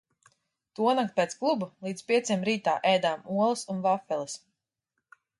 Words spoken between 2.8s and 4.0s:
ēdām olas un